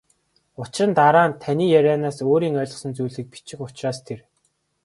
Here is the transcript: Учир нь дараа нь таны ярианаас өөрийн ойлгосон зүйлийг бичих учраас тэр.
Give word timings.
Учир 0.61 0.87
нь 0.89 0.95
дараа 0.99 1.27
нь 1.29 1.37
таны 1.41 1.65
ярианаас 1.79 2.17
өөрийн 2.27 2.59
ойлгосон 2.61 2.91
зүйлийг 2.97 3.27
бичих 3.33 3.59
учраас 3.65 3.99
тэр. 4.07 4.19